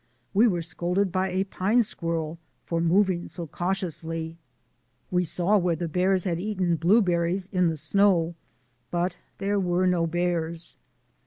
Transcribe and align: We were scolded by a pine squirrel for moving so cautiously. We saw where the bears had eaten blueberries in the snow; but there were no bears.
We 0.33 0.47
were 0.47 0.63
scolded 0.63 1.11
by 1.11 1.29
a 1.29 1.43
pine 1.43 1.83
squirrel 1.83 2.39
for 2.65 2.81
moving 2.81 3.27
so 3.27 3.45
cautiously. 3.45 4.39
We 5.11 5.23
saw 5.23 5.59
where 5.59 5.75
the 5.75 5.87
bears 5.87 6.23
had 6.23 6.39
eaten 6.39 6.75
blueberries 6.75 7.47
in 7.51 7.67
the 7.67 7.77
snow; 7.77 8.33
but 8.89 9.17
there 9.37 9.59
were 9.59 9.85
no 9.85 10.07
bears. 10.07 10.75